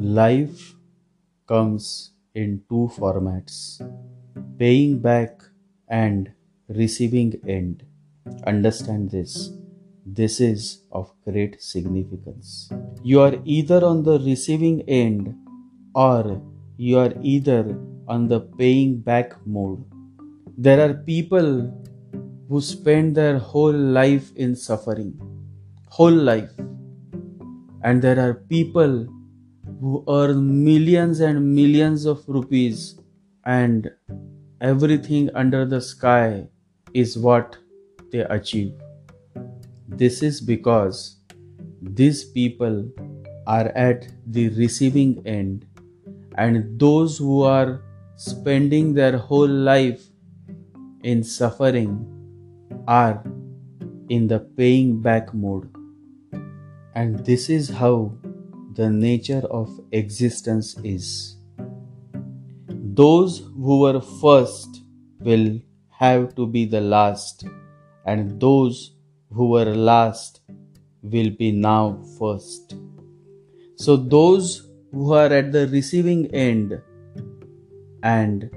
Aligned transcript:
Life 0.00 0.76
comes 1.46 2.12
in 2.34 2.62
two 2.70 2.90
formats 2.96 3.86
paying 4.58 4.98
back 4.98 5.42
and 5.88 6.32
receiving 6.70 7.38
end. 7.46 7.82
Understand 8.46 9.10
this. 9.10 9.50
This 10.06 10.40
is 10.40 10.84
of 10.90 11.12
great 11.28 11.62
significance. 11.62 12.70
You 13.02 13.20
are 13.20 13.34
either 13.44 13.84
on 13.84 14.02
the 14.02 14.18
receiving 14.20 14.80
end 14.88 15.36
or 15.94 16.40
you 16.78 16.98
are 16.98 17.12
either 17.20 17.78
on 18.08 18.26
the 18.26 18.40
paying 18.40 19.00
back 19.00 19.34
mode. 19.46 19.84
There 20.56 20.80
are 20.80 20.94
people 20.94 21.70
who 22.48 22.62
spend 22.62 23.14
their 23.14 23.38
whole 23.38 23.70
life 24.00 24.34
in 24.34 24.56
suffering, 24.56 25.20
whole 25.90 26.10
life. 26.10 26.52
And 27.84 28.00
there 28.00 28.18
are 28.18 28.32
people 28.32 29.06
who 29.80 30.04
earn 30.08 30.64
millions 30.64 31.20
and 31.20 31.54
millions 31.54 32.04
of 32.04 32.22
rupees 32.28 33.00
and 33.46 33.90
everything 34.60 35.30
under 35.34 35.64
the 35.64 35.80
sky 35.80 36.46
is 36.92 37.16
what 37.16 37.56
they 38.12 38.20
achieve. 38.20 38.74
This 39.88 40.22
is 40.22 40.40
because 40.40 41.16
these 41.80 42.24
people 42.24 42.90
are 43.46 43.68
at 43.68 44.06
the 44.26 44.50
receiving 44.50 45.22
end, 45.26 45.66
and 46.36 46.78
those 46.78 47.16
who 47.16 47.42
are 47.42 47.82
spending 48.16 48.92
their 48.92 49.16
whole 49.16 49.48
life 49.48 50.02
in 51.02 51.24
suffering 51.24 52.06
are 52.86 53.24
in 54.10 54.28
the 54.28 54.40
paying 54.40 55.00
back 55.00 55.32
mode. 55.32 55.68
And 56.94 57.24
this 57.24 57.48
is 57.48 57.70
how 57.70 58.12
the 58.74 58.88
nature 58.88 59.42
of 59.50 59.80
existence 59.90 60.76
is. 60.84 61.36
Those 62.68 63.38
who 63.56 63.80
were 63.80 64.00
first 64.00 64.82
will 65.20 65.60
have 65.90 66.34
to 66.36 66.46
be 66.46 66.64
the 66.66 66.80
last, 66.80 67.44
and 68.06 68.40
those 68.40 68.94
who 69.32 69.50
were 69.50 69.64
last 69.64 70.40
will 71.02 71.30
be 71.30 71.50
now 71.50 72.00
first. 72.18 72.74
So, 73.74 73.96
those 73.96 74.68
who 74.92 75.12
are 75.14 75.32
at 75.32 75.52
the 75.52 75.66
receiving 75.68 76.26
end 76.34 76.80
and 78.02 78.50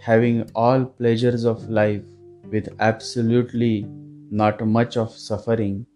having 0.00 0.50
all 0.54 0.84
pleasures 0.84 1.44
of 1.44 1.68
life 1.68 2.04
with 2.50 2.68
absolutely 2.80 3.86
not 4.30 4.66
much 4.66 4.96
of 4.96 5.12
suffering, 5.12 5.86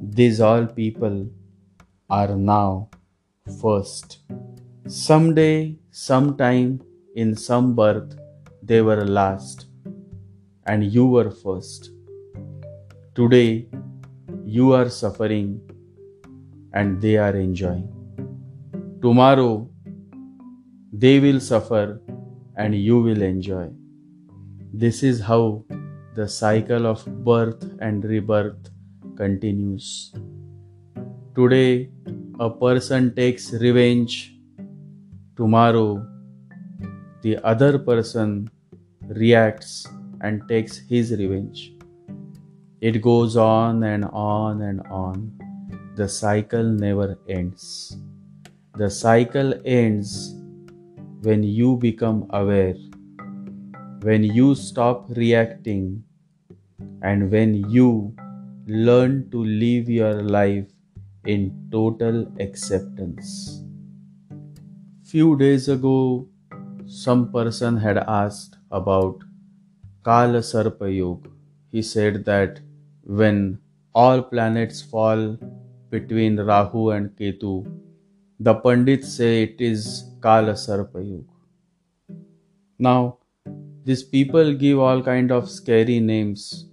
these 0.00 0.40
all 0.40 0.66
people 0.66 1.28
are 2.14 2.36
now 2.36 2.90
first. 3.60 4.18
Someday, 4.86 5.78
sometime, 5.90 6.82
in 7.14 7.34
some 7.34 7.74
birth, 7.74 8.16
they 8.62 8.80
were 8.88 9.04
last, 9.18 9.66
and 10.66 10.84
you 10.96 11.06
were 11.06 11.30
first. 11.30 11.90
Today, 13.14 13.66
you 14.44 14.72
are 14.78 14.90
suffering, 14.90 15.60
and 16.74 17.00
they 17.00 17.16
are 17.16 17.34
enjoying. 17.34 17.88
Tomorrow, 19.00 19.68
they 20.92 21.18
will 21.18 21.40
suffer, 21.40 22.00
and 22.56 22.74
you 22.74 23.00
will 23.00 23.22
enjoy. 23.22 23.70
This 24.84 25.02
is 25.02 25.20
how 25.30 25.64
the 26.14 26.28
cycle 26.28 26.86
of 26.86 27.06
birth 27.24 27.64
and 27.80 28.04
rebirth 28.04 28.70
continues. 29.16 29.88
Today, 31.34 31.90
a 32.38 32.50
person 32.50 33.14
takes 33.14 33.52
revenge 33.52 34.32
Tomorrow, 35.34 36.06
the 37.22 37.38
other 37.42 37.78
person 37.78 38.50
reacts 39.08 39.88
and 40.20 40.46
takes 40.46 40.76
his 40.76 41.10
revenge. 41.10 41.72
It 42.82 43.00
goes 43.00 43.34
on 43.36 43.82
and 43.82 44.04
on 44.04 44.60
and 44.60 44.82
on. 44.88 45.32
The 45.96 46.06
cycle 46.06 46.64
never 46.64 47.18
ends. 47.30 47.96
The 48.76 48.90
cycle 48.90 49.54
ends 49.64 50.34
when 51.22 51.42
you 51.42 51.76
become 51.78 52.26
aware, 52.30 52.76
when 54.02 54.22
you 54.22 54.54
stop 54.54 55.06
reacting, 55.16 56.04
and 57.00 57.30
when 57.30 57.54
you 57.70 58.14
learn 58.66 59.30
to 59.30 59.42
live 59.42 59.88
your 59.88 60.22
life 60.22 60.71
in 61.24 61.68
total 61.70 62.26
acceptance. 62.40 63.62
Few 65.04 65.36
days 65.36 65.68
ago, 65.68 66.26
some 66.86 67.30
person 67.32 67.76
had 67.76 67.98
asked 67.98 68.56
about 68.70 69.22
Kala 70.02 70.38
Sarpa 70.38 70.94
Yoga. 70.96 71.30
He 71.70 71.82
said 71.82 72.24
that 72.24 72.60
when 73.04 73.58
all 73.94 74.22
planets 74.22 74.82
fall 74.82 75.38
between 75.90 76.38
Rahu 76.40 76.90
and 76.90 77.10
Ketu, 77.16 77.66
the 78.40 78.54
Pandits 78.54 79.12
say 79.12 79.44
it 79.44 79.60
is 79.60 80.04
Kala 80.20 80.52
Sarpa 80.54 81.06
Yoga. 81.08 81.32
Now, 82.78 83.18
these 83.84 84.02
people 84.02 84.54
give 84.54 84.78
all 84.78 85.02
kind 85.02 85.30
of 85.30 85.50
scary 85.50 86.00
names, 86.00 86.66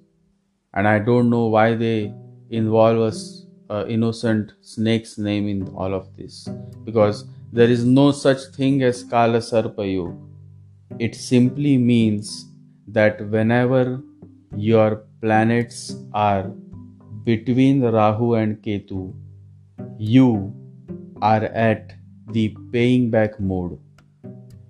and 0.74 0.88
I 0.88 1.00
don't 1.00 1.30
know 1.30 1.48
why 1.48 1.76
they 1.76 2.14
involve 2.50 3.00
us 3.00 3.46
uh, 3.70 3.86
innocent 3.88 4.54
snake's 4.62 5.18
name 5.18 5.48
in 5.48 5.68
all 5.76 5.94
of 5.94 6.16
this 6.16 6.48
because 6.84 7.26
there 7.52 7.70
is 7.70 7.84
no 7.84 8.12
such 8.12 8.44
thing 8.56 8.84
as 8.84 9.04
Kala 9.04 9.40
Sarpa 9.40 9.92
Yoga. 9.92 10.18
It 11.00 11.16
simply 11.16 11.78
means 11.78 12.46
that 12.88 13.28
whenever 13.30 14.02
your 14.56 15.04
planets 15.22 15.96
are 16.14 16.44
between 17.24 17.82
Rahu 17.82 18.36
and 18.36 18.62
Ketu, 18.62 19.14
you 19.98 20.54
are 21.22 21.44
at 21.44 21.94
the 22.32 22.56
paying 22.72 23.10
back 23.10 23.40
mode. 23.40 23.80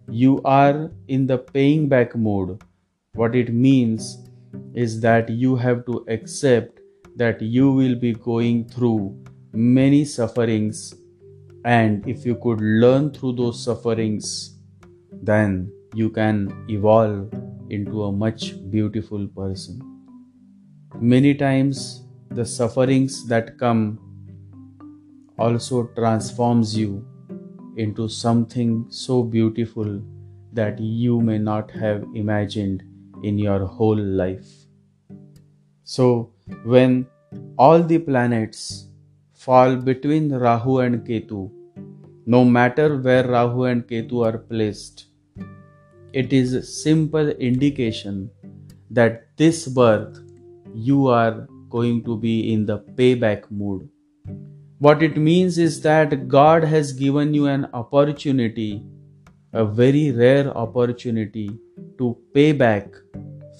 You 0.09 0.41
are 0.43 0.91
in 1.07 1.27
the 1.27 1.37
paying 1.37 1.87
back 1.87 2.15
mode. 2.15 2.61
What 3.13 3.35
it 3.35 3.53
means 3.53 4.17
is 4.73 4.99
that 5.01 5.29
you 5.29 5.55
have 5.55 5.85
to 5.85 6.05
accept 6.07 6.78
that 7.19 7.41
you 7.41 7.71
will 7.71 7.95
be 7.95 8.13
going 8.13 8.67
through 8.69 8.99
many 9.51 10.05
sufferings 10.05 10.95
and 11.65 12.07
if 12.07 12.25
you 12.25 12.35
could 12.35 12.61
learn 12.61 13.11
through 13.11 13.33
those 13.33 13.61
sufferings, 13.63 14.57
then 15.11 15.71
you 15.93 16.09
can 16.09 16.65
evolve 16.69 17.33
into 17.69 18.03
a 18.03 18.11
much 18.11 18.53
beautiful 18.71 19.27
person. 19.27 19.81
Many 20.99 21.33
times, 21.35 22.05
the 22.29 22.45
sufferings 22.45 23.27
that 23.27 23.57
come 23.57 23.99
also 25.37 25.83
transforms 25.97 26.77
you 26.77 27.05
into 27.75 28.07
something 28.07 28.85
so 28.89 29.23
beautiful 29.23 30.01
that 30.53 30.79
you 30.79 31.19
may 31.19 31.37
not 31.37 31.69
have 31.71 32.03
imagined 32.15 32.83
in 33.23 33.37
your 33.37 33.65
whole 33.65 33.97
life. 33.97 34.47
So, 35.83 36.33
when 36.63 37.05
all 37.57 37.81
the 37.81 37.99
planets 37.99 38.87
fall 39.33 39.75
between 39.75 40.31
Rahu 40.31 40.79
and 40.79 41.05
Ketu, 41.05 41.51
no 42.25 42.43
matter 42.43 42.97
where 42.97 43.27
Rahu 43.27 43.63
and 43.63 43.87
Ketu 43.87 44.25
are 44.25 44.37
placed. 44.37 45.05
It 46.13 46.33
is 46.33 46.53
a 46.53 46.63
simple 46.63 47.29
indication 47.29 48.29
that 48.89 49.27
this 49.37 49.67
birth 49.67 50.19
you 50.73 51.07
are 51.07 51.47
going 51.69 52.03
to 52.03 52.17
be 52.17 52.51
in 52.51 52.65
the 52.65 52.79
payback 52.79 53.49
mood. 53.51 53.87
What 54.79 55.03
it 55.03 55.17
means 55.17 55.57
is 55.57 55.81
that 55.81 56.27
God 56.27 56.63
has 56.63 56.93
given 56.93 57.33
you 57.33 57.47
an 57.47 57.67
opportunity, 57.73 58.83
a 59.53 59.65
very 59.65 60.11
rare 60.11 60.55
opportunity 60.57 61.49
to 61.97 62.17
pay 62.33 62.51
back 62.51 62.87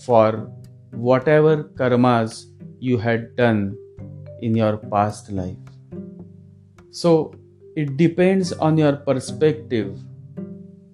for 0.05 0.51
whatever 0.91 1.63
karmas 1.81 2.45
you 2.79 2.97
had 2.97 3.35
done 3.35 3.77
in 4.41 4.55
your 4.55 4.77
past 4.77 5.31
life. 5.31 5.57
So 6.91 7.33
it 7.75 7.97
depends 7.97 8.51
on 8.53 8.77
your 8.77 8.93
perspective. 8.93 9.99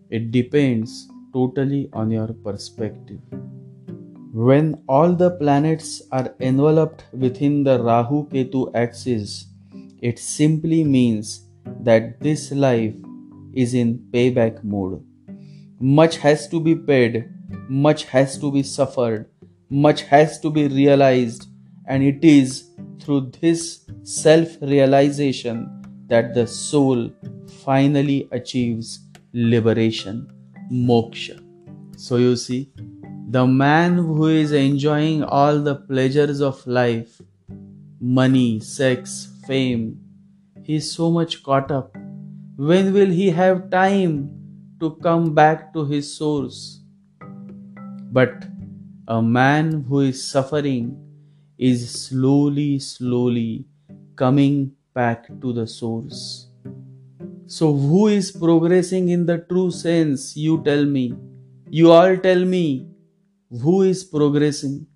It 0.09 0.31
depends 0.31 1.07
totally 1.33 1.89
on 1.93 2.11
your 2.11 2.27
perspective. 2.27 3.19
When 4.33 4.83
all 4.89 5.13
the 5.13 5.31
planets 5.31 6.01
are 6.11 6.35
enveloped 6.39 7.05
within 7.13 7.63
the 7.63 7.81
Rahu 7.81 8.27
Ketu 8.29 8.71
axis, 8.75 9.47
it 10.01 10.19
simply 10.19 10.83
means 10.83 11.45
that 11.79 12.19
this 12.19 12.51
life 12.51 12.93
is 13.53 13.73
in 13.73 13.99
payback 14.11 14.63
mode. 14.63 15.03
Much 15.79 16.17
has 16.17 16.47
to 16.49 16.59
be 16.59 16.75
paid, 16.75 17.29
much 17.69 18.03
has 18.05 18.37
to 18.37 18.51
be 18.51 18.63
suffered, 18.63 19.29
much 19.69 20.01
has 20.03 20.39
to 20.41 20.49
be 20.49 20.67
realized, 20.67 21.47
and 21.87 22.03
it 22.03 22.23
is 22.23 22.69
through 22.99 23.31
this 23.41 23.85
self 24.03 24.57
realization 24.61 25.69
that 26.07 26.33
the 26.33 26.45
soul 26.45 27.09
finally 27.63 28.27
achieves 28.31 28.99
liberation, 29.33 30.27
moksha. 30.71 31.41
So 31.97 32.17
you 32.17 32.35
see, 32.35 32.71
the 33.29 33.45
man 33.45 33.95
who 33.95 34.27
is 34.27 34.51
enjoying 34.51 35.23
all 35.23 35.59
the 35.59 35.75
pleasures 35.75 36.41
of 36.41 36.65
life, 36.67 37.21
money, 37.99 38.59
sex, 38.59 39.29
fame, 39.47 39.99
he 40.63 40.75
is 40.75 40.91
so 40.91 41.11
much 41.11 41.43
caught 41.43 41.71
up. 41.71 41.95
When 42.55 42.93
will 42.93 43.09
he 43.09 43.29
have 43.29 43.69
time 43.69 44.29
to 44.79 44.95
come 45.03 45.33
back 45.33 45.73
to 45.73 45.85
his 45.85 46.15
source? 46.15 46.81
But 48.11 48.45
a 49.07 49.21
man 49.21 49.83
who 49.87 49.99
is 50.01 50.27
suffering 50.27 51.04
is 51.57 52.07
slowly, 52.07 52.79
slowly 52.79 53.65
coming 54.15 54.71
back 54.93 55.27
to 55.41 55.53
the 55.53 55.67
source. 55.67 56.49
So, 57.47 57.73
who 57.73 58.07
is 58.07 58.31
progressing 58.31 59.09
in 59.09 59.25
the 59.25 59.37
true 59.37 59.71
sense? 59.71 60.35
You 60.35 60.63
tell 60.63 60.85
me. 60.85 61.13
You 61.69 61.91
all 61.91 62.17
tell 62.17 62.43
me 62.43 62.87
who 63.61 63.83
is 63.83 64.03
progressing. 64.03 64.87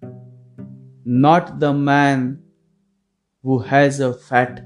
Not 1.05 1.59
the 1.59 1.73
man 1.73 2.41
who 3.43 3.59
has 3.59 3.99
a 3.99 4.13
fat 4.13 4.65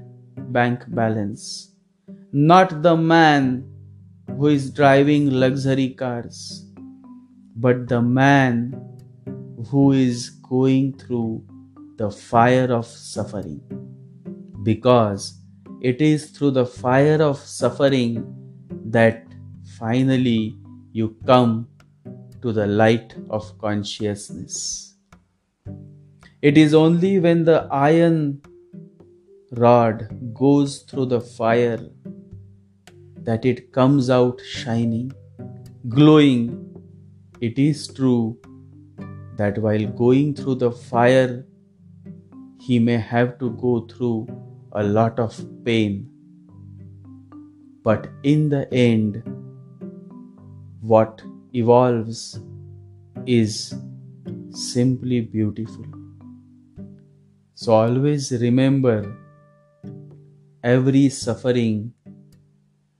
bank 0.52 0.84
balance, 0.88 1.72
not 2.32 2.82
the 2.82 2.96
man 2.96 3.68
who 4.36 4.48
is 4.48 4.70
driving 4.70 5.30
luxury 5.30 5.90
cars, 5.90 6.66
but 7.56 7.88
the 7.88 8.02
man 8.02 8.80
who 9.70 9.92
is 9.92 10.30
going 10.30 10.92
through 10.98 11.42
the 11.96 12.10
fire 12.10 12.72
of 12.72 12.86
suffering. 12.86 13.60
Because 14.62 15.40
it 15.80 16.00
is 16.00 16.30
through 16.30 16.52
the 16.52 16.66
fire 16.66 17.22
of 17.22 17.38
suffering 17.38 18.24
that 18.86 19.26
finally 19.78 20.56
you 20.92 21.16
come 21.26 21.68
to 22.40 22.52
the 22.52 22.66
light 22.66 23.14
of 23.30 23.56
consciousness. 23.58 24.94
It 26.42 26.58
is 26.58 26.74
only 26.74 27.18
when 27.18 27.44
the 27.44 27.66
iron 27.70 28.42
rod 29.52 30.08
goes 30.34 30.78
through 30.82 31.06
the 31.06 31.20
fire 31.20 31.80
that 33.22 33.44
it 33.44 33.72
comes 33.72 34.10
out 34.10 34.40
shining, 34.46 35.12
glowing. 35.88 36.60
It 37.40 37.58
is 37.58 37.86
true 37.86 38.38
that 39.36 39.58
while 39.58 39.86
going 39.86 40.34
through 40.34 40.56
the 40.56 40.70
fire, 40.70 41.46
he 42.64 42.78
may 42.78 42.96
have 42.96 43.38
to 43.38 43.50
go 43.62 43.72
through 43.92 44.26
a 44.72 44.82
lot 44.82 45.18
of 45.18 45.38
pain. 45.64 46.08
But 47.82 48.08
in 48.22 48.48
the 48.48 48.62
end, 48.72 49.22
what 50.80 51.22
evolves 51.52 52.40
is 53.26 53.74
simply 54.50 55.20
beautiful. 55.20 55.84
So 57.54 57.74
always 57.74 58.32
remember 58.32 59.14
every 60.62 61.10
suffering 61.10 61.92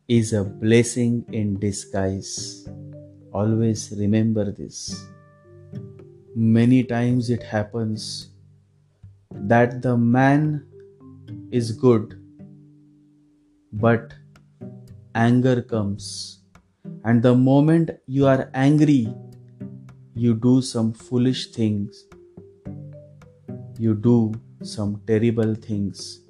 is 0.06 0.34
a 0.34 0.44
blessing 0.44 1.24
in 1.32 1.58
disguise. 1.58 2.68
Always 3.32 3.94
remember 3.96 4.52
this. 4.52 5.06
Many 6.36 6.84
times 6.84 7.30
it 7.30 7.42
happens 7.42 8.33
that 9.46 9.82
the 9.82 9.96
man 9.96 10.66
is 11.50 11.72
good, 11.72 12.18
but 13.72 14.14
anger 15.14 15.60
comes. 15.60 16.40
And 17.04 17.22
the 17.22 17.34
moment 17.34 17.90
you 18.06 18.26
are 18.26 18.50
angry, 18.54 19.12
you 20.14 20.34
do 20.34 20.62
some 20.62 20.92
foolish 20.92 21.50
things, 21.52 22.06
you 23.78 23.94
do 23.94 24.32
some 24.62 25.02
terrible 25.06 25.54
things, 25.54 26.20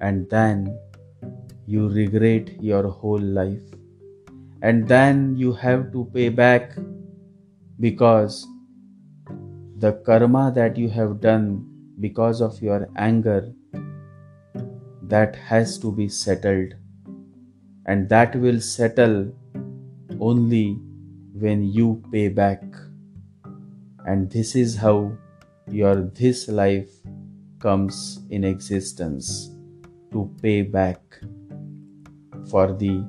and 0.00 0.28
then 0.30 0.78
you 1.66 1.88
regret 1.88 2.62
your 2.62 2.88
whole 2.88 3.20
life. 3.20 3.62
And 4.62 4.88
then 4.88 5.36
you 5.36 5.52
have 5.52 5.92
to 5.92 6.08
pay 6.14 6.28
back 6.28 6.72
because 7.80 8.46
the 9.78 9.92
karma 10.06 10.52
that 10.54 10.76
you 10.76 10.88
have 10.88 11.20
done 11.20 11.71
because 12.00 12.40
of 12.40 12.60
your 12.62 12.88
anger 12.96 13.52
that 15.02 15.36
has 15.36 15.78
to 15.78 15.92
be 15.92 16.08
settled. 16.08 16.74
And 17.86 18.08
that 18.08 18.36
will 18.36 18.60
settle 18.60 19.32
only 20.20 20.78
when 21.34 21.64
you 21.64 22.02
pay 22.12 22.28
back. 22.28 22.62
And 24.06 24.30
this 24.30 24.54
is 24.54 24.76
how 24.76 25.12
your 25.68 25.96
this 26.20 26.48
life 26.48 26.90
comes 27.60 28.20
in 28.30 28.44
existence 28.44 29.50
to 30.12 30.30
pay 30.42 30.62
back 30.62 31.00
for 32.50 32.72
the 32.72 33.04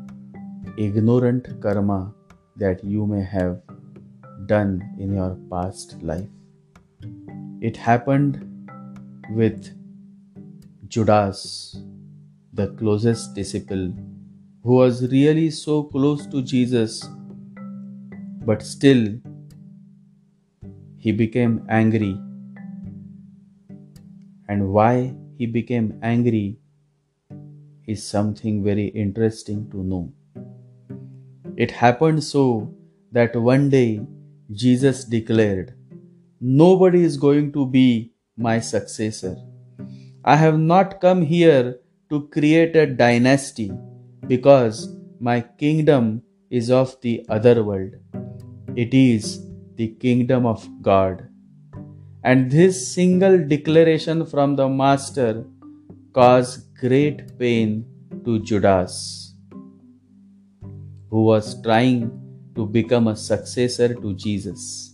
ignorant 0.77 1.61
karma 1.61 2.13
that 2.57 2.83
you 2.83 3.05
may 3.07 3.23
have 3.23 3.61
done 4.45 4.95
in 4.99 5.13
your 5.13 5.37
past 5.49 6.01
life. 6.01 6.29
It 7.61 7.77
happened 7.77 8.52
with 9.29 9.69
Judas, 10.87 11.77
the 12.53 12.67
closest 12.67 13.33
disciple, 13.33 13.93
who 14.63 14.73
was 14.75 15.09
really 15.11 15.49
so 15.49 15.83
close 15.83 16.25
to 16.27 16.41
Jesus, 16.41 17.07
but 18.45 18.61
still 18.61 19.19
he 20.97 21.11
became 21.11 21.65
angry. 21.69 22.17
And 24.47 24.69
why 24.69 25.15
he 25.37 25.45
became 25.45 25.99
angry 26.03 26.59
is 27.87 28.05
something 28.05 28.63
very 28.63 28.87
interesting 28.87 29.69
to 29.71 29.83
know. 29.83 30.13
It 31.57 31.71
happened 31.71 32.23
so 32.23 32.73
that 33.11 33.35
one 33.35 33.69
day 33.69 34.01
Jesus 34.51 35.03
declared, 35.03 35.75
Nobody 36.39 37.03
is 37.03 37.17
going 37.17 37.51
to 37.53 37.65
be 37.65 38.12
my 38.37 38.59
successor. 38.59 39.37
I 40.25 40.35
have 40.35 40.57
not 40.57 40.99
come 40.99 41.21
here 41.21 41.79
to 42.09 42.27
create 42.29 42.75
a 42.75 42.87
dynasty 42.87 43.71
because 44.27 44.95
my 45.19 45.41
kingdom 45.41 46.23
is 46.49 46.71
of 46.71 46.99
the 47.01 47.25
other 47.29 47.63
world. 47.63 47.93
It 48.75 48.93
is 48.93 49.41
the 49.75 49.89
kingdom 49.89 50.45
of 50.45 50.67
God. 50.81 51.29
And 52.23 52.49
this 52.49 52.93
single 52.93 53.37
declaration 53.37 54.25
from 54.25 54.55
the 54.55 54.67
Master 54.69 55.45
caused 56.13 56.75
great 56.79 57.37
pain 57.37 57.85
to 58.23 58.39
Judas, 58.39 59.35
who 61.09 61.25
was 61.25 61.61
trying 61.61 62.11
to 62.55 62.65
become 62.65 63.07
a 63.07 63.15
successor 63.15 63.93
to 63.93 64.13
Jesus 64.13 64.92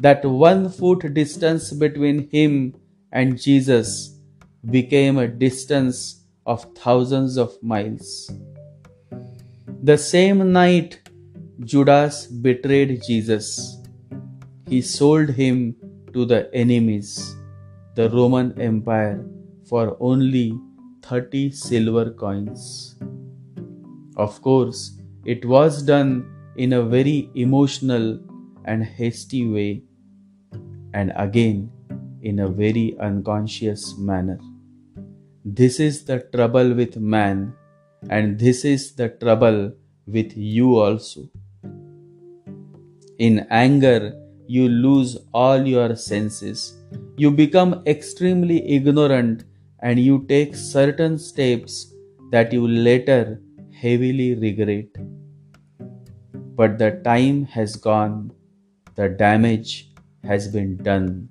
that 0.00 0.24
one 0.24 0.68
foot 0.68 1.14
distance 1.14 1.72
between 1.72 2.28
him 2.30 2.74
and 3.12 3.40
Jesus 3.40 4.18
became 4.70 5.18
a 5.18 5.28
distance 5.28 6.24
of 6.44 6.66
thousands 6.74 7.36
of 7.36 7.56
miles. 7.62 8.30
The 9.82 9.96
same 9.96 10.52
night, 10.52 11.08
Judas 11.60 12.26
betrayed 12.26 13.02
Jesus. 13.06 13.78
He 14.68 14.82
sold 14.82 15.30
him 15.30 15.76
to 16.12 16.24
the 16.24 16.52
enemies, 16.54 17.36
the 17.94 18.10
Roman 18.10 18.60
Empire, 18.60 19.24
for 19.64 19.96
only 20.00 20.58
30 21.02 21.50
silver 21.52 22.10
coins. 22.10 22.96
Of 24.16 24.40
course, 24.42 24.98
it 25.24 25.44
was 25.44 25.82
done 25.82 26.26
in 26.56 26.72
a 26.72 26.82
very 26.82 27.30
emotional 27.34 28.18
and 28.64 28.84
hasty 28.84 29.48
way, 29.48 29.82
and 30.98 31.12
again 31.24 31.70
in 32.22 32.38
a 32.40 32.48
very 32.48 32.96
unconscious 33.06 33.96
manner. 33.98 34.38
This 35.44 35.78
is 35.78 36.04
the 36.04 36.18
trouble 36.34 36.74
with 36.74 36.96
man, 36.96 37.54
and 38.10 38.38
this 38.38 38.64
is 38.64 38.94
the 39.00 39.08
trouble 39.24 39.72
with 40.06 40.36
you 40.36 40.78
also. 40.84 41.28
In 43.18 43.46
anger, 43.50 44.00
you 44.46 44.68
lose 44.68 45.16
all 45.32 45.66
your 45.74 45.96
senses. 45.96 46.74
You 47.16 47.30
become 47.30 47.82
extremely 47.86 48.58
ignorant 48.76 49.44
and 49.80 49.98
you 49.98 50.24
take 50.28 50.54
certain 50.54 51.18
steps 51.18 51.92
that 52.30 52.52
you 52.52 52.66
later 52.66 53.40
heavily 53.82 54.34
regret. 54.34 54.88
But 56.60 56.78
the 56.78 56.92
time 57.04 57.44
has 57.44 57.76
gone 57.76 58.32
the 58.94 59.08
damage 59.08 59.90
has 60.26 60.48
been 60.48 60.76
done. 60.76 61.28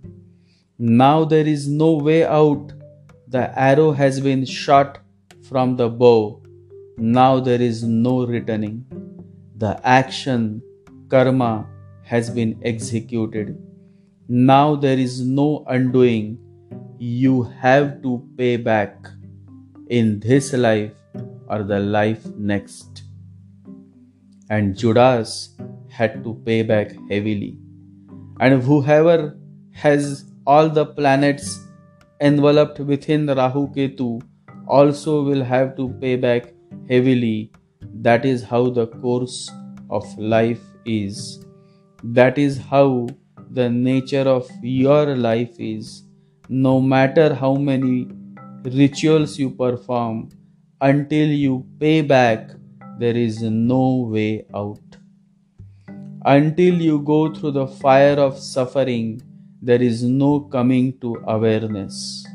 Now 0.78 1.26
there 1.26 1.48
is 1.48 1.68
no 1.68 1.94
way 1.94 2.24
out. 2.26 2.74
The 3.28 3.58
arrow 3.60 3.92
has 3.92 4.20
been 4.20 4.46
shot 4.46 5.00
from 5.50 5.76
the 5.78 5.90
bow. 5.90 6.42
Now 6.98 7.40
there 7.40 7.62
is 7.62 7.84
no 7.84 8.26
returning. 8.26 8.86
The 9.58 9.80
action, 9.88 10.62
karma, 11.10 11.68
has 12.04 12.30
been 12.30 12.60
executed. 12.64 13.58
Now 14.28 14.76
there 14.76 14.98
is 14.98 15.22
no 15.22 15.66
undoing. 15.68 16.40
You 17.00 17.44
have 17.44 18.02
to 18.04 18.28
pay 18.38 18.58
back 18.58 19.08
in 19.88 20.20
this 20.20 20.54
life 20.54 20.94
or 21.48 21.64
the 21.64 21.80
life 21.80 22.26
next. 22.38 23.04
And 24.50 24.76
Judas 24.78 25.56
had 25.90 26.24
to 26.24 26.34
pay 26.46 26.64
back 26.64 26.92
heavily. 27.10 27.58
And 28.40 28.62
whoever 28.62 29.38
has 29.72 30.26
all 30.46 30.70
the 30.70 30.86
planets 30.86 31.60
enveloped 32.22 32.80
within 32.80 33.28
Rahu 33.28 33.68
Ketu 33.74 34.22
also 34.68 35.24
will 35.24 35.44
have 35.44 35.76
to 35.78 35.90
pay 36.02 36.16
back 36.16 36.54
heavily. 36.90 37.52
That 38.02 38.26
is 38.26 38.44
how 38.44 38.70
the 38.70 38.88
course 38.88 39.50
of 39.90 40.06
life 40.18 40.62
is. 40.86 41.46
That 42.04 42.38
is 42.38 42.58
how 42.58 43.08
the 43.52 43.70
nature 43.70 44.28
of 44.28 44.50
your 44.62 45.16
life 45.16 45.56
is. 45.60 46.04
No 46.50 46.82
matter 46.82 47.34
how 47.34 47.56
many 47.56 48.08
rituals 48.64 49.40
you 49.40 49.50
perform, 49.50 50.30
until 50.82 51.28
you 51.28 51.66
pay 51.80 52.02
back, 52.02 52.52
there 53.00 53.16
is 53.16 53.42
no 53.42 54.08
way 54.12 54.46
out. 54.54 54.95
Until 56.28 56.82
you 56.82 57.02
go 57.02 57.32
through 57.32 57.52
the 57.52 57.68
fire 57.68 58.18
of 58.20 58.40
suffering, 58.40 59.22
there 59.62 59.82
is 59.82 60.02
no 60.02 60.40
coming 60.40 60.98
to 61.00 61.24
awareness. 61.28 62.26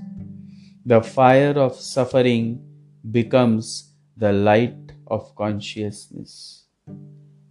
The 0.87 1.03
fire 1.03 1.59
of 1.59 1.75
suffering 1.75 2.63
becomes 3.11 3.93
the 4.17 4.33
light 4.33 4.93
of 5.09 5.35
consciousness. 5.35 6.67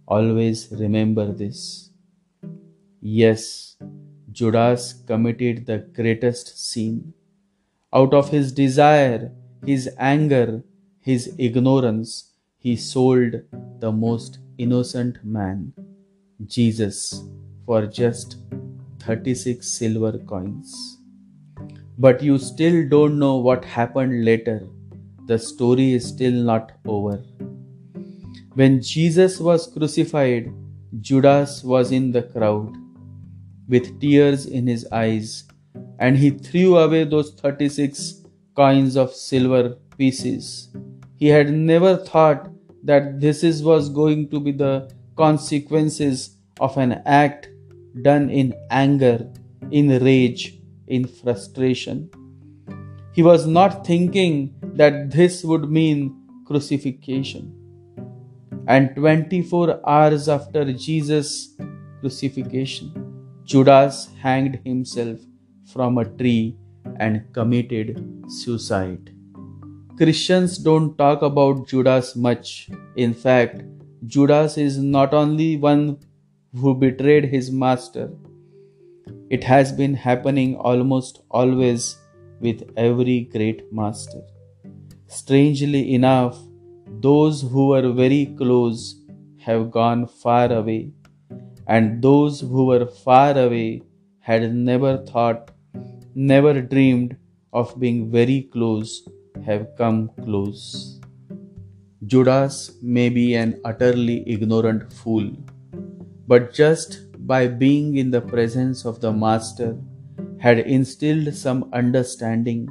Always 0.08 0.68
remember 0.72 1.30
this. 1.30 1.90
Yes, 3.02 3.76
Judas 4.32 4.94
committed 5.06 5.66
the 5.66 5.78
greatest 5.78 6.58
sin. 6.58 7.12
Out 7.92 8.14
of 8.14 8.30
his 8.30 8.50
desire, 8.50 9.30
his 9.66 9.90
anger, 9.98 10.64
his 11.00 11.34
ignorance, 11.36 12.32
he 12.56 12.76
sold 12.76 13.34
the 13.78 13.92
most 13.92 14.38
innocent 14.56 15.22
man, 15.22 15.74
Jesus, 16.46 17.22
for 17.66 17.86
just 17.86 18.36
36 19.00 19.66
silver 19.66 20.18
coins. 20.18 20.98
But 21.98 22.22
you 22.22 22.38
still 22.38 22.88
don't 22.88 23.18
know 23.18 23.36
what 23.36 23.64
happened 23.64 24.24
later. 24.24 24.66
The 25.26 25.38
story 25.38 25.92
is 25.92 26.06
still 26.06 26.32
not 26.32 26.72
over. 26.86 27.22
When 28.54 28.82
Jesus 28.82 29.38
was 29.38 29.66
crucified, 29.66 30.52
Judas 31.00 31.62
was 31.62 31.92
in 31.92 32.10
the 32.10 32.22
crowd 32.22 32.76
with 33.68 34.00
tears 34.00 34.46
in 34.46 34.66
his 34.66 34.86
eyes, 34.90 35.44
and 35.98 36.16
he 36.16 36.30
threw 36.30 36.76
away 36.78 37.04
those 37.04 37.32
36 37.34 38.24
coins 38.56 38.96
of 38.96 39.14
silver 39.14 39.76
pieces. 39.96 40.68
He 41.16 41.28
had 41.28 41.52
never 41.52 41.96
thought 41.96 42.48
that 42.82 43.20
this 43.20 43.44
is, 43.44 43.62
was 43.62 43.88
going 43.88 44.28
to 44.30 44.40
be 44.40 44.52
the 44.52 44.90
consequences 45.20 46.36
of 46.60 46.76
an 46.78 46.92
act 47.04 47.48
done 48.02 48.30
in 48.30 48.54
anger, 48.70 49.16
in 49.70 49.88
rage, 50.04 50.58
in 50.86 51.06
frustration. 51.06 52.08
He 53.12 53.22
was 53.22 53.46
not 53.46 53.86
thinking 53.86 54.54
that 54.80 55.10
this 55.10 55.44
would 55.44 55.70
mean 55.70 55.98
crucifixion. 56.46 57.44
And 58.66 58.94
24 58.94 59.80
hours 59.86 60.28
after 60.28 60.72
Jesus' 60.72 61.56
crucifixion, 62.00 62.88
Judas 63.44 64.08
hanged 64.22 64.60
himself 64.64 65.18
from 65.72 65.98
a 65.98 66.04
tree 66.04 66.56
and 66.98 67.24
committed 67.32 68.24
suicide. 68.28 69.12
Christians 69.98 70.56
don't 70.56 70.96
talk 70.96 71.20
about 71.20 71.66
Judas 71.68 72.16
much. 72.16 72.70
In 72.96 73.12
fact, 73.12 73.62
Judas 74.06 74.56
is 74.56 74.78
not 74.78 75.12
only 75.12 75.58
one 75.58 75.98
who 76.56 76.74
betrayed 76.74 77.26
his 77.26 77.50
master. 77.50 78.10
It 79.28 79.44
has 79.44 79.72
been 79.72 79.92
happening 79.92 80.56
almost 80.56 81.20
always 81.30 81.98
with 82.40 82.62
every 82.78 83.28
great 83.32 83.70
master. 83.70 84.22
Strangely 85.06 85.94
enough, 85.94 86.38
those 87.00 87.42
who 87.42 87.68
were 87.68 87.92
very 87.92 88.34
close 88.38 89.02
have 89.38 89.70
gone 89.70 90.06
far 90.06 90.50
away, 90.50 90.92
and 91.66 92.00
those 92.02 92.40
who 92.40 92.64
were 92.66 92.86
far 92.86 93.36
away 93.36 93.82
had 94.20 94.54
never 94.54 94.96
thought, 95.04 95.50
never 96.14 96.62
dreamed 96.62 97.16
of 97.52 97.78
being 97.78 98.10
very 98.10 98.42
close 98.42 99.06
have 99.44 99.68
come 99.76 100.10
close. 100.22 100.99
Judas 102.06 102.72
may 102.82 103.08
be 103.08 103.34
an 103.34 103.60
utterly 103.64 104.24
ignorant 104.26 104.92
fool 104.92 105.30
but 106.30 106.52
just 106.54 106.98
by 107.26 107.48
being 107.48 107.96
in 107.96 108.12
the 108.12 108.20
presence 108.20 108.84
of 108.84 109.00
the 109.00 109.12
Master, 109.12 109.76
had 110.38 110.60
instilled 110.60 111.34
some 111.34 111.68
understanding, 111.72 112.68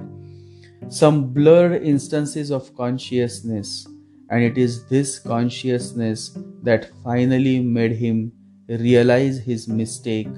some 0.87 1.33
blurred 1.33 1.83
instances 1.83 2.51
of 2.51 2.73
consciousness, 2.77 3.85
and 4.29 4.41
it 4.41 4.57
is 4.57 4.85
this 4.85 5.19
consciousness 5.19 6.37
that 6.63 6.89
finally 7.03 7.59
made 7.59 7.91
him 7.91 8.31
realize 8.69 9.39
his 9.39 9.67
mistake, 9.67 10.29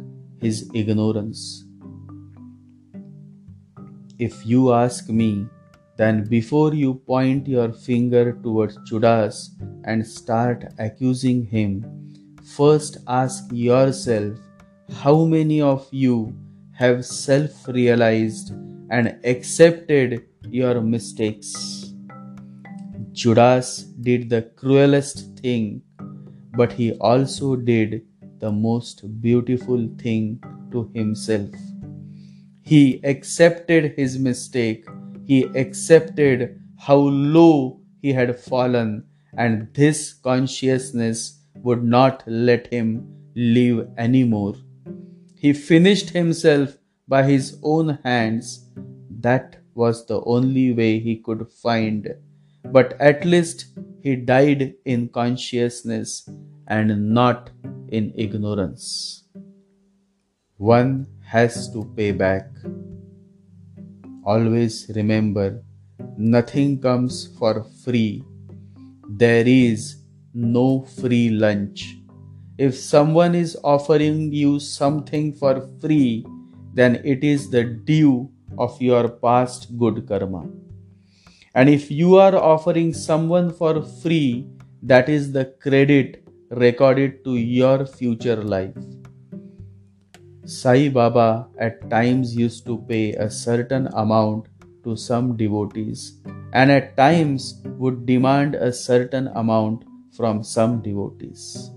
his 0.42 0.68
ignorance. 0.74 1.64
If 4.18 4.44
you 4.48 4.74
ask 4.74 5.10
me, 5.10 5.46
then 6.02 6.24
before 6.26 6.74
you 6.74 6.96
point 6.96 7.48
your 7.48 7.72
finger 7.72 8.34
towards 8.44 8.78
Judas 8.90 9.56
and 9.84 10.06
start 10.06 10.66
accusing 10.80 11.46
him, 11.46 11.84
First 12.44 12.98
ask 13.08 13.46
yourself 13.52 14.38
how 15.02 15.26
many 15.26 15.62
of 15.62 15.88
you 15.92 16.36
have 16.74 17.06
self 17.06 17.68
realized 17.68 18.52
and 18.90 19.16
accepted 19.24 20.26
your 20.50 20.82
mistakes. 20.82 21.94
Judas 23.14 23.84
did 23.84 24.30
the 24.30 24.42
cruelest 24.58 25.38
thing, 25.40 25.82
but 26.58 26.74
he 26.74 26.94
also 26.94 27.56
did 27.56 28.02
the 28.40 28.52
most 28.52 29.22
beautiful 29.22 29.88
thing 29.98 30.44
to 30.72 30.92
himself. 30.94 31.52
He 32.64 33.00
accepted 33.04 33.94
his 33.96 34.20
mistake, 34.20 34.86
he 35.32 35.44
accepted 35.64 36.60
how 36.86 36.98
low 36.98 37.80
he 38.02 38.12
had 38.12 38.38
fallen, 38.38 38.90
and 39.38 39.74
this 39.74 40.12
consciousness 40.12 41.20
would 41.68 41.86
not 41.86 42.22
let 42.28 42.68
him 42.74 42.88
live 43.34 43.88
any 43.98 44.26
more. 44.26 44.56
He 45.44 45.54
finished 45.54 46.10
himself 46.10 46.76
by 47.08 47.24
his 47.24 47.58
own 47.64 47.98
hands. 48.04 48.68
That 49.22 49.56
was 49.74 50.06
the 50.06 50.22
only 50.26 50.74
way 50.74 51.00
he 51.00 51.16
could 51.16 51.48
find. 51.64 52.14
But 52.66 53.00
at 53.00 53.24
least 53.24 53.68
he 54.04 54.18
died 54.18 54.74
in 54.84 55.08
consciousness 55.08 56.28
and 56.68 57.14
not 57.14 57.52
in 57.88 58.12
ignorance. 58.18 59.24
One 60.58 61.08
has 61.24 61.72
to 61.72 61.86
pay 61.96 62.12
back. 62.12 62.50
Always 64.24 64.92
remember, 64.96 65.64
nothing 66.16 66.80
comes 66.80 67.36
for 67.40 67.66
free. 67.84 68.24
There 69.10 69.48
is 69.48 70.04
no 70.34 70.84
free 70.84 71.32
lunch. 71.32 71.96
If 72.60 72.76
someone 72.76 73.34
is 73.34 73.58
offering 73.64 74.32
you 74.32 74.60
something 74.60 75.34
for 75.34 75.68
free, 75.82 76.24
then 76.76 77.02
it 77.04 77.24
is 77.24 77.50
the 77.50 77.64
due 77.64 78.30
of 78.60 78.80
your 78.80 79.10
past 79.10 79.76
good 79.80 80.08
karma. 80.08 80.48
And 81.56 81.68
if 81.68 81.90
you 81.90 82.18
are 82.18 82.36
offering 82.36 82.94
someone 82.94 83.52
for 83.52 83.82
free, 83.82 84.46
that 84.84 85.10
is 85.10 85.32
the 85.32 85.46
credit 85.60 86.24
recorded 86.52 87.24
to 87.24 87.38
your 87.38 87.88
future 87.88 88.44
life. 88.44 88.76
Sai 90.52 90.90
Baba 90.90 91.48
at 91.58 91.90
times 91.90 92.36
used 92.36 92.66
to 92.66 92.78
pay 92.90 93.14
a 93.14 93.30
certain 93.32 93.88
amount 93.94 94.48
to 94.84 94.98
some 94.98 95.38
devotees 95.38 96.20
and 96.52 96.70
at 96.70 96.98
times 96.98 97.62
would 97.78 98.06
demand 98.06 98.56
a 98.56 98.74
certain 98.74 99.30
amount 99.30 99.86
from 100.12 100.44
some 100.44 100.82
devotees. 100.82 101.72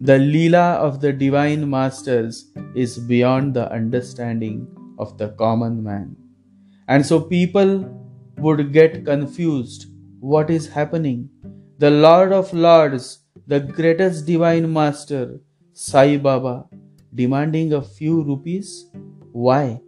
The 0.00 0.18
Leela 0.18 0.76
of 0.76 1.00
the 1.00 1.12
Divine 1.12 1.68
Masters 1.68 2.52
is 2.76 2.96
beyond 2.96 3.54
the 3.54 3.70
understanding 3.72 4.68
of 5.00 5.18
the 5.18 5.30
common 5.30 5.82
man. 5.82 6.14
And 6.86 7.04
so 7.04 7.20
people 7.20 7.72
would 8.38 8.72
get 8.72 9.04
confused 9.04 9.86
what 10.20 10.48
is 10.48 10.68
happening. 10.68 11.28
The 11.78 11.90
Lord 11.90 12.32
of 12.32 12.52
Lords, 12.54 13.18
the 13.48 13.58
greatest 13.58 14.26
divine 14.26 14.72
master, 14.72 15.40
Sai 15.72 16.18
Baba, 16.18 16.66
demanding 17.14 17.72
a 17.72 17.82
few 17.82 18.22
rupees? 18.22 18.90
Why? 19.32 19.80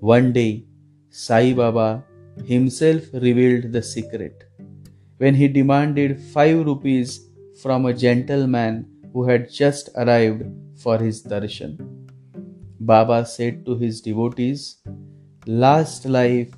One 0.00 0.32
day, 0.32 0.64
Sai 1.10 1.52
Baba 1.52 2.04
himself 2.44 3.02
revealed 3.12 3.72
the 3.72 3.82
secret. 3.82 4.44
When 5.16 5.34
he 5.34 5.48
demanded 5.48 6.20
five 6.20 6.64
rupees 6.64 7.28
from 7.62 7.86
a 7.86 7.94
gentleman 7.94 8.86
who 9.12 9.24
had 9.24 9.50
just 9.50 9.90
arrived 9.96 10.44
for 10.76 10.98
his 10.98 11.22
darshan. 11.22 11.76
Baba 12.78 13.26
said 13.26 13.66
to 13.66 13.76
his 13.76 14.00
devotees, 14.00 14.76
Last 15.46 16.06
life, 16.06 16.50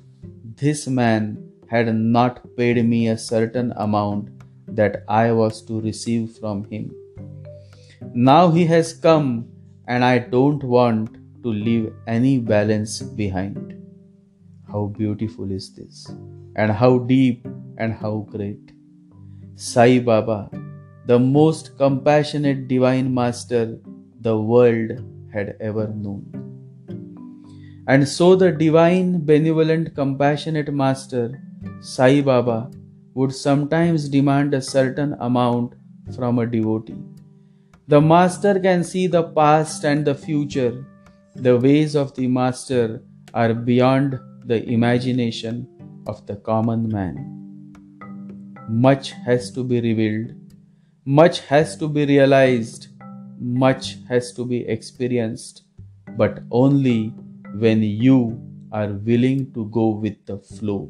this 0.55 0.87
man 0.87 1.51
had 1.67 1.95
not 1.95 2.55
paid 2.55 2.85
me 2.87 3.07
a 3.07 3.17
certain 3.17 3.73
amount 3.77 4.29
that 4.67 5.03
I 5.07 5.31
was 5.31 5.61
to 5.63 5.81
receive 5.81 6.37
from 6.37 6.65
him. 6.65 6.93
Now 8.13 8.51
he 8.51 8.65
has 8.65 8.93
come, 8.93 9.47
and 9.87 10.03
I 10.03 10.19
don't 10.19 10.63
want 10.63 11.15
to 11.43 11.49
leave 11.49 11.93
any 12.07 12.39
balance 12.39 13.01
behind. 13.01 13.81
How 14.71 14.87
beautiful 14.87 15.51
is 15.51 15.73
this, 15.75 16.09
and 16.55 16.71
how 16.71 16.99
deep 16.99 17.47
and 17.77 17.93
how 17.93 18.27
great. 18.29 18.73
Sai 19.55 19.99
Baba, 19.99 20.49
the 21.05 21.19
most 21.19 21.77
compassionate 21.77 22.67
divine 22.67 23.13
master 23.13 23.79
the 24.19 24.37
world 24.37 24.91
had 25.33 25.55
ever 25.59 25.87
known. 25.87 26.25
And 27.87 28.07
so 28.07 28.35
the 28.35 28.51
divine, 28.51 29.25
benevolent, 29.25 29.95
compassionate 29.95 30.73
master, 30.73 31.41
Sai 31.81 32.21
Baba, 32.21 32.71
would 33.13 33.33
sometimes 33.33 34.09
demand 34.09 34.53
a 34.53 34.61
certain 34.61 35.15
amount 35.19 35.73
from 36.15 36.39
a 36.39 36.45
devotee. 36.45 37.10
The 37.91 37.99
master 37.99 38.57
can 38.57 38.85
see 38.85 39.07
the 39.07 39.23
past 39.23 39.83
and 39.83 40.05
the 40.05 40.15
future. 40.15 40.85
The 41.35 41.57
ways 41.57 41.93
of 41.93 42.15
the 42.15 42.25
master 42.25 43.03
are 43.33 43.53
beyond 43.53 44.17
the 44.45 44.63
imagination 44.63 45.67
of 46.07 46.25
the 46.25 46.37
common 46.37 46.87
man. 46.87 47.17
Much 48.69 49.11
has 49.25 49.51
to 49.51 49.65
be 49.65 49.81
revealed, 49.81 50.31
much 51.03 51.41
has 51.41 51.75
to 51.83 51.89
be 51.89 52.05
realized, 52.05 52.87
much 53.37 53.97
has 54.07 54.31
to 54.35 54.45
be 54.45 54.65
experienced, 54.69 55.63
but 56.15 56.39
only 56.49 57.09
when 57.59 57.83
you 57.83 58.41
are 58.71 58.93
willing 59.11 59.51
to 59.51 59.65
go 59.65 59.89
with 59.89 60.25
the 60.25 60.37
flow. 60.37 60.89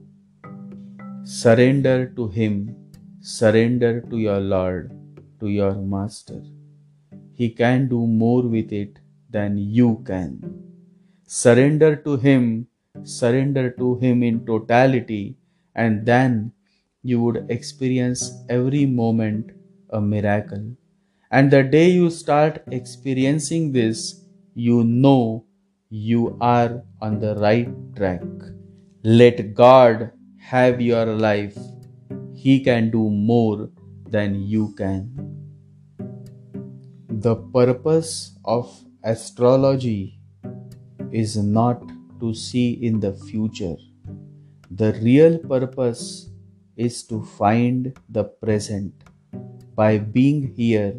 Surrender 1.24 2.13
to 2.15 2.27
Him, 2.27 2.75
surrender 3.22 4.01
to 4.01 4.17
your 4.20 4.39
Lord, 4.39 4.91
to 5.39 5.48
your 5.48 5.74
Master. 5.74 6.43
He 7.41 7.50
can 7.50 7.88
do 7.88 8.05
more 8.05 8.43
with 8.55 8.71
it 8.71 9.00
than 9.36 9.57
you 9.57 10.03
can. 10.05 10.31
Surrender 11.25 11.95
to 11.95 12.17
Him, 12.17 12.67
surrender 13.03 13.71
to 13.79 13.95
Him 13.95 14.21
in 14.21 14.45
totality, 14.45 15.38
and 15.74 16.05
then 16.05 16.51
you 17.01 17.19
would 17.24 17.45
experience 17.50 18.31
every 18.48 18.86
moment 18.86 19.53
a 19.89 20.00
miracle. 20.00 20.63
And 21.31 21.50
the 21.50 21.63
day 21.63 21.89
you 21.89 22.12
start 22.12 22.62
experiencing 22.71 23.71
this, 23.71 24.24
you 24.53 24.83
know 24.83 25.45
you 25.89 26.38
are 26.41 26.83
on 27.01 27.19
the 27.19 27.36
right 27.38 27.69
track. 27.95 28.21
Let 29.03 29.55
God 29.55 30.12
have 30.38 30.79
your 30.79 31.05
life. 31.05 31.57
He 32.36 32.59
can 32.59 32.92
do 32.92 33.09
more 33.09 33.70
than 34.07 34.35
you 34.35 34.75
can. 34.77 35.30
The 37.22 37.36
purpose 37.36 38.34
of 38.44 38.68
astrology 39.03 40.18
is 41.12 41.38
not 41.38 41.84
to 42.20 42.34
see 42.34 42.72
in 42.81 43.00
the 43.00 43.14
future. 43.14 43.75
The 44.72 44.94
real 45.03 45.38
purpose 45.38 46.31
is 46.75 47.03
to 47.14 47.22
find 47.22 47.94
the 48.10 48.24
present 48.24 49.03
by 49.75 50.00
being 50.00 50.51
here 50.55 50.96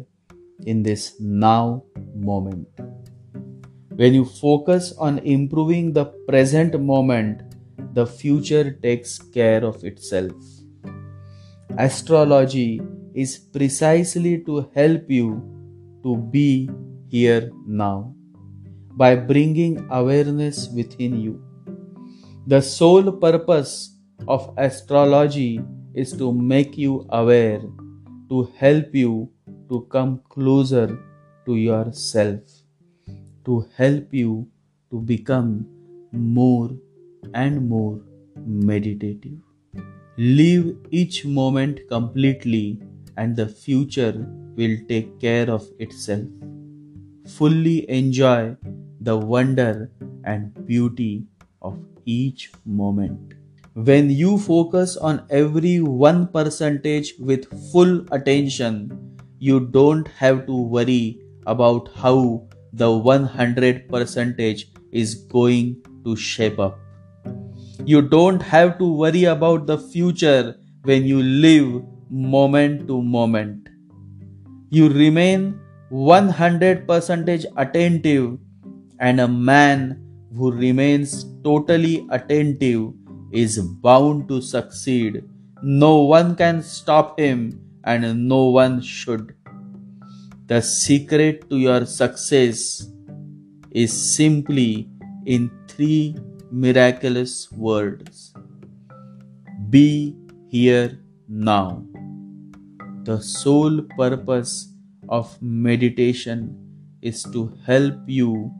in 0.65 0.81
this 0.81 1.19
now 1.19 1.83
moment. 2.15 2.69
When 3.89 4.13
you 4.13 4.23
focus 4.23 4.93
on 4.97 5.19
improving 5.19 5.91
the 5.91 6.05
present 6.05 6.79
moment, 6.79 7.41
the 7.93 8.05
future 8.07 8.71
takes 8.71 9.19
care 9.19 9.65
of 9.65 9.83
itself. 9.83 10.31
Astrology 11.77 12.81
is 13.13 13.37
precisely 13.37 14.37
to 14.45 14.69
help 14.73 15.11
you 15.11 15.52
to 16.03 16.17
be 16.17 16.69
here 17.07 17.51
now 17.65 18.13
by 18.95 19.15
bringing 19.15 19.85
awareness 19.89 20.69
within 20.69 21.19
you. 21.19 21.41
The 22.47 22.61
sole 22.61 23.11
purpose 23.11 23.97
of 24.27 24.53
astrology 24.57 25.61
is 25.93 26.11
to 26.13 26.33
make 26.33 26.77
you 26.77 27.05
aware, 27.09 27.61
to 28.29 28.51
help 28.57 28.93
you 28.93 29.29
to 29.69 29.81
come 29.89 30.21
closer 30.29 30.99
to 31.45 31.55
yourself, 31.55 32.41
to 33.45 33.65
help 33.77 34.13
you 34.13 34.47
to 34.91 34.99
become 34.99 35.65
more 36.11 36.69
and 37.33 37.67
more 37.67 37.99
meditative. 38.45 39.39
Live 40.17 40.75
each 40.91 41.25
moment 41.25 41.79
completely, 41.89 42.79
and 43.17 43.35
the 43.35 43.47
future 43.47 44.25
will 44.55 44.77
take 44.87 45.19
care 45.19 45.49
of 45.49 45.67
itself. 45.79 46.27
Fully 47.27 47.89
enjoy 47.89 48.55
the 49.01 49.17
wonder 49.17 49.91
and 50.23 50.65
beauty 50.65 51.25
of 51.61 51.77
each 52.05 52.51
moment 52.65 53.33
when 53.75 54.11
you 54.11 54.37
focus 54.37 54.97
on 54.97 55.25
every 55.31 55.81
one 55.81 56.27
percentage 56.27 57.15
with 57.17 57.45
full 57.71 58.05
attention, 58.11 59.17
you 59.39 59.59
don't 59.59 60.07
have 60.09 60.45
to 60.45 60.55
worry 60.55 61.19
about 61.47 61.89
how 61.95 62.47
the 62.71 62.91
100 62.91 63.89
percentage 63.89 64.71
is 64.91 65.15
going 65.15 65.83
to 66.05 66.15
shape 66.15 66.59
up. 66.59 66.77
You 67.83 68.03
don't 68.03 68.41
have 68.43 68.77
to 68.77 68.93
worry 68.93 69.23
about 69.23 69.65
the 69.65 69.79
future 69.79 70.55
when 70.83 71.05
you 71.05 71.23
live 71.23 71.81
moment 72.13 72.87
to 72.87 73.01
moment. 73.01 73.69
You 74.69 74.89
remain 74.89 75.59
100 75.89 76.87
percentage 76.87 77.45
attentive 77.57 78.37
and 78.99 79.19
a 79.19 79.27
man 79.27 79.99
who 80.35 80.51
remains 80.51 81.25
totally 81.43 82.05
attentive 82.11 82.93
is 83.31 83.59
bound 83.59 84.27
to 84.29 84.41
succeed. 84.41 85.23
No 85.63 86.01
one 86.01 86.35
can 86.35 86.61
stop 86.61 87.19
him, 87.19 87.59
and 87.83 88.27
no 88.27 88.45
one 88.45 88.81
should. 88.81 89.35
The 90.47 90.61
secret 90.61 91.49
to 91.49 91.57
your 91.57 91.85
success 91.85 92.87
is 93.71 93.91
simply 94.15 94.89
in 95.25 95.49
three 95.67 96.15
miraculous 96.51 97.51
words 97.51 98.33
Be 99.69 100.15
here 100.49 100.99
now. 101.27 101.83
The 103.03 103.19
sole 103.19 103.81
purpose 103.97 104.73
of 105.09 105.41
meditation 105.41 106.97
is 107.01 107.23
to 107.33 107.53
help 107.65 107.95
you 108.07 108.51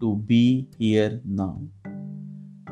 to 0.00 0.16
be 0.16 0.66
here 0.76 1.20
now. 1.24 1.60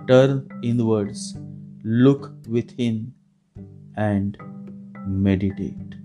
Turn 0.09 0.49
inwards 0.62 1.37
look 1.85 2.33
within 2.49 3.14
and 3.97 4.37
meditate. 5.07 6.00